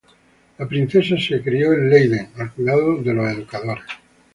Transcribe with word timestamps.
La 0.57 0.65
princesa 0.67 1.15
se 1.15 1.43
crio 1.43 1.73
en 1.73 1.87
Leiden 1.87 2.29
al 2.37 2.51
cuidado 2.53 2.97
de 3.03 3.13
los 3.13 3.31
educadores. 3.37 3.85